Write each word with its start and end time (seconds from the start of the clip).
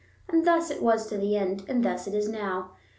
And 0.29 0.47
thus 0.47 0.71
it 0.71 0.81
was 0.81 1.05
to 1.09 1.17
the 1.19 1.35
end, 1.37 1.63
and 1.67 1.85
thus 1.85 2.07
it 2.07 2.15
is 2.15 2.27
now. 2.27 2.71